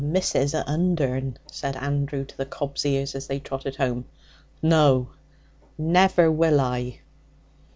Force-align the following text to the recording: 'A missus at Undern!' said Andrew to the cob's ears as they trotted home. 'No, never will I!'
'A 0.01 0.03
missus 0.03 0.55
at 0.55 0.67
Undern!' 0.67 1.37
said 1.45 1.75
Andrew 1.75 2.25
to 2.25 2.35
the 2.35 2.45
cob's 2.47 2.83
ears 2.87 3.13
as 3.13 3.27
they 3.27 3.37
trotted 3.37 3.75
home. 3.75 4.03
'No, 4.59 5.09
never 5.77 6.31
will 6.31 6.59
I!' 6.59 7.01